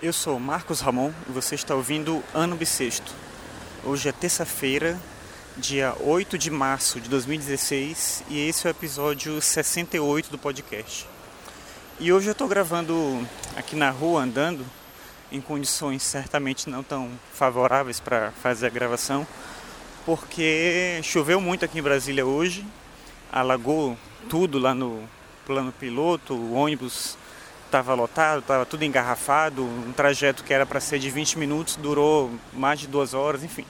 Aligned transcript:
Eu 0.00 0.12
sou 0.12 0.38
Marcos 0.38 0.80
Ramon 0.80 1.10
e 1.28 1.32
você 1.32 1.56
está 1.56 1.74
ouvindo 1.74 2.22
Ano 2.32 2.54
Bissexto. 2.54 3.12
Hoje 3.82 4.08
é 4.08 4.12
terça-feira, 4.12 4.96
dia 5.56 5.92
8 5.98 6.38
de 6.38 6.52
março 6.52 7.00
de 7.00 7.08
2016 7.08 8.22
e 8.28 8.38
esse 8.48 8.64
é 8.64 8.70
o 8.70 8.70
episódio 8.70 9.42
68 9.42 10.30
do 10.30 10.38
podcast. 10.38 11.04
E 11.98 12.12
hoje 12.12 12.28
eu 12.28 12.32
estou 12.32 12.46
gravando 12.46 13.26
aqui 13.56 13.74
na 13.74 13.90
rua, 13.90 14.22
andando, 14.22 14.64
em 15.32 15.40
condições 15.40 16.04
certamente 16.04 16.70
não 16.70 16.84
tão 16.84 17.10
favoráveis 17.34 17.98
para 17.98 18.30
fazer 18.40 18.68
a 18.68 18.70
gravação, 18.70 19.26
porque 20.06 21.00
choveu 21.02 21.40
muito 21.40 21.64
aqui 21.64 21.80
em 21.80 21.82
Brasília 21.82 22.24
hoje, 22.24 22.64
alagou 23.32 23.98
tudo 24.28 24.60
lá 24.60 24.72
no 24.72 25.02
plano 25.44 25.72
piloto, 25.72 26.34
o 26.34 26.52
ônibus 26.52 27.18
estava 27.68 27.94
lotado, 27.94 28.40
estava 28.40 28.66
tudo 28.66 28.84
engarrafado, 28.84 29.62
um 29.62 29.92
trajeto 29.92 30.42
que 30.42 30.52
era 30.52 30.66
para 30.66 30.80
ser 30.80 30.98
de 30.98 31.10
20 31.10 31.38
minutos 31.38 31.76
durou 31.76 32.30
mais 32.52 32.80
de 32.80 32.86
duas 32.86 33.14
horas, 33.14 33.44
enfim. 33.44 33.64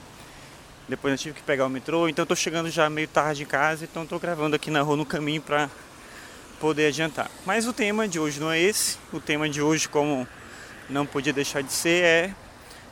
Depois 0.87 1.11
eu 1.11 1.17
tive 1.17 1.35
que 1.35 1.43
pegar 1.43 1.67
o 1.67 1.69
metrô, 1.69 2.09
então 2.09 2.23
estou 2.23 2.35
chegando 2.35 2.69
já 2.69 2.89
meio 2.89 3.07
tarde 3.07 3.43
em 3.43 3.45
casa, 3.45 3.83
então 3.83 4.03
estou 4.03 4.19
gravando 4.19 4.55
aqui 4.55 4.71
na 4.71 4.81
rua 4.81 4.95
no 4.95 5.05
caminho 5.05 5.41
para 5.41 5.69
poder 6.59 6.87
adiantar. 6.87 7.29
Mas 7.45 7.67
o 7.67 7.73
tema 7.73 8.07
de 8.07 8.19
hoje 8.19 8.39
não 8.39 8.49
é 8.49 8.59
esse, 8.59 8.97
o 9.13 9.19
tema 9.19 9.47
de 9.47 9.61
hoje, 9.61 9.87
como 9.87 10.27
não 10.89 11.05
podia 11.05 11.33
deixar 11.33 11.61
de 11.61 11.71
ser, 11.71 12.03
é 12.03 12.35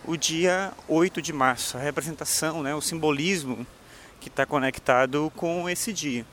o 0.05 0.15
dia 0.15 0.71
8 0.87 1.21
de 1.21 1.33
março, 1.33 1.77
a 1.77 1.79
representação, 1.79 2.61
né, 2.61 2.75
o 2.75 2.81
simbolismo 2.81 3.65
que 4.19 4.27
está 4.27 4.45
conectado 4.45 5.31
com 5.35 5.69
esse 5.69 5.91
dia. 5.91 6.25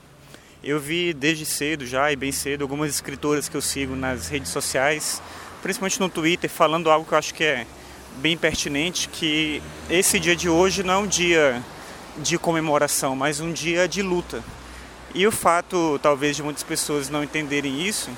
Eu 0.65 0.79
vi 0.79 1.13
desde 1.13 1.45
cedo 1.45 1.85
já 1.85 2.11
e 2.11 2.15
bem 2.15 2.31
cedo 2.31 2.63
algumas 2.63 2.89
escritoras 2.89 3.47
que 3.47 3.55
eu 3.55 3.61
sigo 3.61 3.95
nas 3.95 4.27
redes 4.29 4.49
sociais, 4.51 5.21
principalmente 5.61 5.99
no 5.99 6.09
Twitter, 6.09 6.49
falando 6.49 6.89
algo 6.89 7.05
que 7.05 7.13
eu 7.13 7.19
acho 7.19 7.35
que 7.35 7.43
é 7.43 7.67
bem 8.15 8.35
pertinente, 8.35 9.07
que 9.07 9.61
esse 9.91 10.19
dia 10.19 10.35
de 10.35 10.49
hoje 10.49 10.81
não 10.81 10.93
é 10.95 10.97
um 10.97 11.05
dia 11.05 11.63
de 12.17 12.39
comemoração, 12.39 13.15
mas 13.15 13.39
um 13.39 13.53
dia 13.53 13.87
de 13.87 14.01
luta. 14.01 14.43
E 15.13 15.27
o 15.27 15.31
fato, 15.31 15.99
talvez, 16.01 16.35
de 16.35 16.41
muitas 16.41 16.63
pessoas 16.63 17.09
não 17.09 17.23
entenderem 17.23 17.87
isso, 17.87 18.09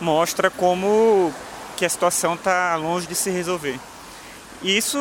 mostra 0.00 0.50
como 0.50 1.32
que 1.76 1.84
a 1.84 1.88
situação 1.88 2.34
está 2.34 2.74
longe 2.74 3.06
de 3.06 3.14
se 3.14 3.30
resolver. 3.30 3.78
E 4.60 4.76
isso 4.76 4.98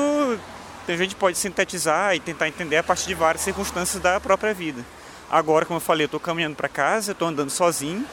a 0.87 0.95
gente 0.95 1.15
pode 1.15 1.35
sintetizar 1.35 2.13
e 2.13 2.19
tentar 2.19 2.47
entender 2.47 2.77
a 2.77 2.83
partir 2.83 3.07
de 3.07 3.15
várias 3.15 3.41
circunstâncias 3.41 3.99
da 3.99 4.19
própria 4.19 4.53
vida. 4.53 4.85
Agora, 5.29 5.65
como 5.65 5.77
eu 5.77 5.81
falei, 5.81 6.03
eu 6.03 6.07
estou 6.07 6.19
caminhando 6.19 6.55
para 6.55 6.69
casa, 6.69 7.11
estou 7.11 7.27
andando 7.27 7.49
sozinho 7.49 8.05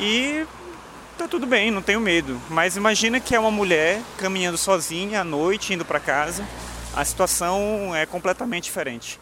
e 0.00 0.46
tá 1.16 1.28
tudo 1.28 1.46
bem, 1.46 1.70
não 1.70 1.82
tenho 1.82 2.00
medo. 2.00 2.40
Mas 2.48 2.76
imagina 2.76 3.20
que 3.20 3.34
é 3.34 3.40
uma 3.40 3.50
mulher 3.50 4.00
caminhando 4.16 4.56
sozinha 4.56 5.20
à 5.20 5.24
noite, 5.24 5.74
indo 5.74 5.84
para 5.84 6.00
casa. 6.00 6.44
A 6.96 7.04
situação 7.04 7.94
é 7.94 8.06
completamente 8.06 8.64
diferente, 8.64 9.20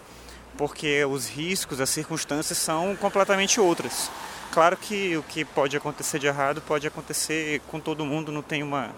porque 0.57 1.05
os 1.05 1.29
riscos, 1.29 1.81
as 1.81 1.91
circunstâncias 1.91 2.59
são 2.59 2.95
completamente 2.97 3.61
outras. 3.61 4.11
Claro 4.53 4.77
que 4.77 5.17
o 5.17 5.23
que 5.23 5.45
pode 5.45 5.77
acontecer 5.77 6.19
de 6.19 6.27
errado 6.27 6.63
pode 6.63 6.87
acontecer 6.87 7.61
com 7.69 7.81
todo 7.81 8.05
mundo, 8.07 8.31
não 8.31 8.41
tem 8.41 8.63
uma, 8.63 8.91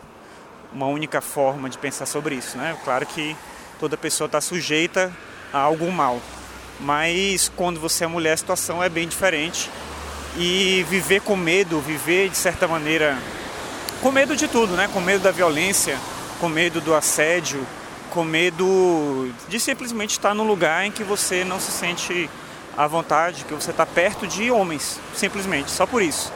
uma 0.73 0.87
única 0.87 1.21
forma 1.21 1.69
de 1.71 1.79
pensar 1.79 2.05
sobre 2.05 2.35
isso, 2.35 2.59
né? 2.59 2.77
Claro 2.85 3.07
que 3.07 3.35
toda 3.81 3.97
pessoa 3.97 4.27
está 4.27 4.41
sujeita 4.41 5.13
a 5.53 5.59
algum 5.59 5.91
mal 5.91 6.21
mas 6.81 7.51
quando 7.57 7.81
você 7.81 8.05
é 8.05 8.07
mulher 8.07 8.33
a 8.33 8.37
situação 8.37 8.83
é 8.83 8.89
bem 8.89 9.09
diferente. 9.09 9.71
E 10.37 10.85
viver 10.89 11.21
com 11.21 11.37
medo, 11.37 11.81
viver 11.81 12.29
de 12.29 12.37
certa 12.37 12.69
maneira 12.69 13.19
com 14.01 14.13
medo 14.13 14.37
de 14.37 14.47
tudo, 14.47 14.75
né? 14.75 14.89
Com 14.93 15.01
medo 15.01 15.23
da 15.23 15.33
violência, 15.33 15.99
com 16.41 16.49
medo 16.49 16.81
do 16.81 16.95
assédio, 16.95 17.67
com 18.11 18.25
medo 18.25 19.33
de 19.49 19.59
simplesmente 19.59 20.13
estar 20.13 20.35
num 20.35 20.47
lugar 20.47 20.85
em 20.85 20.91
que 20.91 21.03
você 21.03 21.45
não 21.45 21.59
se 21.59 21.73
sente 21.73 22.31
à 22.77 22.87
vontade, 22.87 23.45
que 23.45 23.55
você 23.55 23.71
está 23.71 23.85
perto 23.85 24.27
de 24.27 24.51
homens, 24.51 25.01
simplesmente, 25.15 25.71
só 25.71 25.87
por 25.87 26.03
isso. 26.03 26.33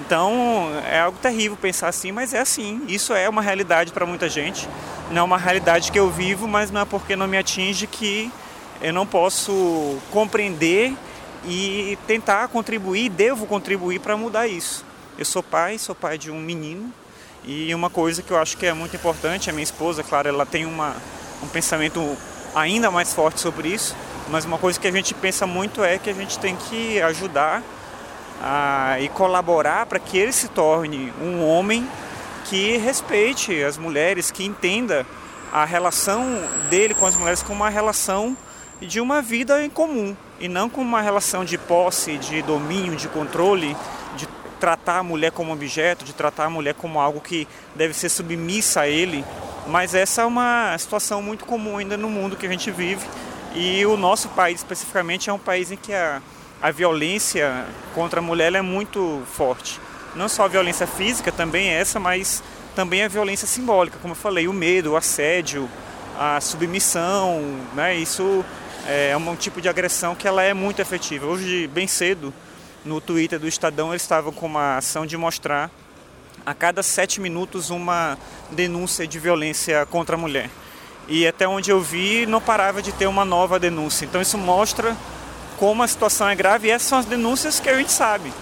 Então 0.00 0.70
é 0.90 1.00
algo 1.00 1.18
terrível 1.18 1.56
pensar 1.56 1.88
assim, 1.88 2.10
mas 2.10 2.32
é 2.32 2.40
assim. 2.40 2.82
Isso 2.88 3.12
é 3.12 3.28
uma 3.28 3.42
realidade 3.42 3.92
para 3.92 4.06
muita 4.06 4.28
gente. 4.28 4.68
Não 5.10 5.20
é 5.20 5.24
uma 5.24 5.38
realidade 5.38 5.92
que 5.92 5.98
eu 5.98 6.10
vivo, 6.10 6.48
mas 6.48 6.70
não 6.70 6.80
é 6.80 6.84
porque 6.84 7.14
não 7.14 7.28
me 7.28 7.36
atinge 7.36 7.86
que 7.86 8.32
eu 8.80 8.92
não 8.92 9.06
posso 9.06 9.98
compreender 10.10 10.94
e 11.44 11.98
tentar 12.06 12.48
contribuir, 12.48 13.08
devo 13.10 13.46
contribuir 13.46 14.00
para 14.00 14.16
mudar 14.16 14.46
isso. 14.46 14.84
Eu 15.18 15.24
sou 15.24 15.42
pai, 15.42 15.78
sou 15.78 15.94
pai 15.94 16.16
de 16.16 16.30
um 16.30 16.40
menino 16.40 16.92
e 17.44 17.74
uma 17.74 17.90
coisa 17.90 18.22
que 18.22 18.30
eu 18.30 18.38
acho 18.38 18.56
que 18.56 18.66
é 18.66 18.72
muito 18.72 18.94
importante, 18.94 19.50
a 19.50 19.52
minha 19.52 19.64
esposa, 19.64 20.02
claro, 20.02 20.28
ela 20.28 20.46
tem 20.46 20.64
uma, 20.64 20.94
um 21.42 21.48
pensamento 21.48 22.16
ainda 22.54 22.90
mais 22.90 23.12
forte 23.12 23.40
sobre 23.40 23.68
isso, 23.68 23.96
mas 24.28 24.44
uma 24.44 24.58
coisa 24.58 24.78
que 24.78 24.86
a 24.86 24.92
gente 24.92 25.12
pensa 25.14 25.46
muito 25.46 25.82
é 25.82 25.98
que 25.98 26.08
a 26.08 26.12
gente 26.12 26.38
tem 26.38 26.54
que 26.54 27.02
ajudar 27.02 27.62
a, 28.40 28.96
e 29.00 29.08
colaborar 29.08 29.86
para 29.86 29.98
que 29.98 30.16
ele 30.16 30.32
se 30.32 30.48
torne 30.48 31.12
um 31.20 31.44
homem 31.44 31.88
que 32.44 32.76
respeite 32.76 33.62
as 33.62 33.76
mulheres, 33.76 34.30
que 34.30 34.44
entenda 34.44 35.06
a 35.52 35.64
relação 35.64 36.24
dele 36.70 36.94
com 36.94 37.06
as 37.06 37.16
mulheres 37.16 37.42
como 37.42 37.62
uma 37.62 37.68
relação 37.68 38.36
de 38.86 39.00
uma 39.00 39.22
vida 39.22 39.64
em 39.64 39.70
comum 39.70 40.16
e 40.40 40.48
não 40.48 40.68
com 40.68 40.80
uma 40.82 41.00
relação 41.00 41.44
de 41.44 41.56
posse, 41.56 42.18
de 42.18 42.42
domínio, 42.42 42.96
de 42.96 43.08
controle, 43.08 43.76
de 44.16 44.26
tratar 44.58 44.98
a 44.98 45.02
mulher 45.02 45.30
como 45.30 45.52
objeto, 45.52 46.04
de 46.04 46.12
tratar 46.12 46.46
a 46.46 46.50
mulher 46.50 46.74
como 46.74 47.00
algo 47.00 47.20
que 47.20 47.46
deve 47.74 47.94
ser 47.94 48.08
submissa 48.08 48.82
a 48.82 48.88
ele. 48.88 49.24
Mas 49.66 49.94
essa 49.94 50.22
é 50.22 50.24
uma 50.24 50.76
situação 50.78 51.22
muito 51.22 51.44
comum 51.44 51.78
ainda 51.78 51.96
no 51.96 52.10
mundo 52.10 52.36
que 52.36 52.46
a 52.46 52.50
gente 52.50 52.70
vive 52.70 53.06
e 53.54 53.84
o 53.86 53.96
nosso 53.96 54.28
país 54.30 54.60
especificamente 54.60 55.28
é 55.28 55.32
um 55.32 55.38
país 55.38 55.70
em 55.70 55.76
que 55.76 55.92
a, 55.92 56.22
a 56.60 56.70
violência 56.70 57.66
contra 57.94 58.20
a 58.20 58.22
mulher 58.22 58.54
é 58.54 58.62
muito 58.62 59.22
forte. 59.32 59.78
Não 60.16 60.28
só 60.28 60.44
a 60.44 60.48
violência 60.48 60.86
física, 60.86 61.30
também 61.30 61.68
é 61.68 61.80
essa, 61.80 62.00
mas 62.00 62.42
também 62.74 63.02
a 63.02 63.08
violência 63.08 63.46
simbólica, 63.46 63.98
como 64.00 64.12
eu 64.12 64.16
falei, 64.16 64.48
o 64.48 64.52
medo, 64.52 64.92
o 64.92 64.96
assédio, 64.96 65.68
a 66.18 66.40
submissão, 66.40 67.42
né? 67.74 67.94
Isso 67.94 68.44
é 68.86 69.16
um 69.16 69.36
tipo 69.36 69.60
de 69.60 69.68
agressão 69.68 70.14
que 70.14 70.26
ela 70.26 70.42
é 70.42 70.52
muito 70.52 70.80
efetiva. 70.80 71.26
Hoje, 71.26 71.66
bem 71.68 71.86
cedo, 71.86 72.32
no 72.84 73.00
Twitter 73.00 73.38
do 73.38 73.46
Estadão, 73.46 73.90
eles 73.90 74.02
estavam 74.02 74.32
com 74.32 74.46
uma 74.46 74.76
ação 74.76 75.06
de 75.06 75.16
mostrar 75.16 75.70
a 76.44 76.52
cada 76.52 76.82
sete 76.82 77.20
minutos 77.20 77.70
uma 77.70 78.18
denúncia 78.50 79.06
de 79.06 79.18
violência 79.18 79.86
contra 79.86 80.16
a 80.16 80.18
mulher. 80.18 80.50
E 81.08 81.26
até 81.26 81.46
onde 81.46 81.70
eu 81.70 81.80
vi, 81.80 82.26
não 82.26 82.40
parava 82.40 82.82
de 82.82 82.92
ter 82.92 83.06
uma 83.06 83.24
nova 83.24 83.58
denúncia. 83.58 84.04
Então 84.04 84.20
isso 84.20 84.36
mostra 84.36 84.96
como 85.58 85.82
a 85.82 85.86
situação 85.86 86.28
é 86.28 86.34
grave 86.34 86.68
e 86.68 86.70
essas 86.70 86.88
são 86.88 86.98
as 86.98 87.06
denúncias 87.06 87.60
que 87.60 87.68
a 87.68 87.76
gente 87.76 87.92
sabe. 87.92 88.32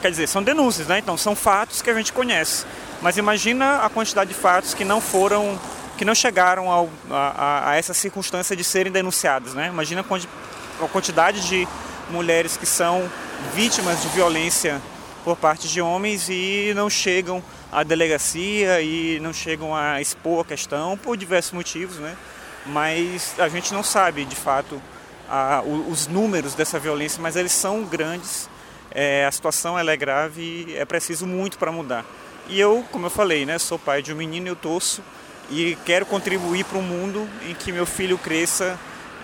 Quer 0.00 0.10
dizer, 0.10 0.26
são 0.26 0.42
denúncias, 0.42 0.86
né? 0.86 0.98
Então 0.98 1.16
são 1.16 1.34
fatos 1.34 1.82
que 1.82 1.90
a 1.90 1.94
gente 1.94 2.12
conhece. 2.12 2.64
Mas 3.02 3.16
imagina 3.16 3.82
a 3.82 3.90
quantidade 3.90 4.32
de 4.32 4.36
fatos 4.38 4.72
que 4.72 4.84
não 4.84 5.00
foram 5.00 5.58
que 5.96 6.04
não 6.04 6.14
chegaram 6.14 6.70
ao, 6.70 6.90
a, 7.10 7.70
a, 7.70 7.76
essa 7.76 7.94
circunstância 7.94 8.54
de 8.54 8.62
serem 8.62 8.92
denunciadas. 8.92 9.54
Né? 9.54 9.68
Imagina 9.68 10.02
a 10.02 10.88
quantidade 10.88 11.46
de 11.48 11.66
mulheres 12.10 12.56
que 12.56 12.66
são 12.66 13.10
vítimas 13.54 14.02
de 14.02 14.08
violência 14.08 14.80
por 15.24 15.36
parte 15.36 15.68
de 15.68 15.80
homens 15.80 16.28
e 16.28 16.72
não 16.76 16.88
chegam 16.88 17.42
à 17.72 17.82
delegacia 17.82 18.80
e 18.80 19.18
não 19.20 19.32
chegam 19.32 19.74
a 19.74 20.00
expor 20.00 20.42
a 20.42 20.44
questão 20.44 20.96
por 20.96 21.16
diversos 21.16 21.52
motivos, 21.52 21.96
né? 21.96 22.16
mas 22.66 23.34
a 23.38 23.48
gente 23.48 23.72
não 23.72 23.82
sabe 23.82 24.24
de 24.24 24.36
fato 24.36 24.80
a, 25.28 25.62
os 25.62 26.06
números 26.06 26.54
dessa 26.54 26.78
violência, 26.78 27.20
mas 27.20 27.36
eles 27.36 27.52
são 27.52 27.84
grandes, 27.84 28.48
é, 28.90 29.24
a 29.26 29.32
situação 29.32 29.78
é 29.78 29.96
grave 29.96 30.66
e 30.68 30.76
é 30.76 30.84
preciso 30.84 31.26
muito 31.26 31.58
para 31.58 31.72
mudar. 31.72 32.04
E 32.48 32.60
eu, 32.60 32.84
como 32.92 33.06
eu 33.06 33.10
falei, 33.10 33.44
né, 33.44 33.58
sou 33.58 33.78
pai 33.78 34.02
de 34.02 34.12
um 34.12 34.16
menino 34.16 34.46
e 34.46 34.50
eu 34.50 34.56
torço 34.56 35.02
e 35.50 35.76
quero 35.84 36.04
contribuir 36.06 36.64
para 36.64 36.78
um 36.78 36.82
mundo 36.82 37.28
em 37.48 37.54
que 37.54 37.70
meu 37.72 37.86
filho 37.86 38.18
cresça 38.18 38.78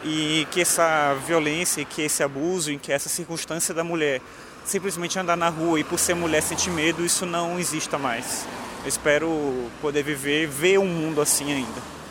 e 0.05 0.47
que 0.51 0.61
essa 0.61 1.15
violência, 1.27 1.85
que 1.85 2.03
esse 2.03 2.23
abuso, 2.23 2.71
em 2.73 2.79
que 2.79 2.93
essa 2.93 3.09
circunstância 3.09 3.75
da 3.75 3.85
mulher 3.85 4.21
simplesmente 4.65 5.19
andar 5.19 5.37
na 5.37 5.49
rua 5.49 5.81
e 5.81 5.85
por 5.85 5.99
ser 5.99 6.15
mulher 6.15 6.43
sentir 6.43 6.71
medo, 6.71 7.05
isso 7.05 7.27
não 7.27 7.59
exista 7.59 7.99
mais. 7.99 8.47
Eu 8.83 8.89
espero 8.89 9.71
poder 9.81 10.03
viver, 10.03 10.47
ver 10.47 10.79
um 10.79 10.87
mundo 10.87 11.21
assim 11.21 11.53
ainda. 11.53 12.02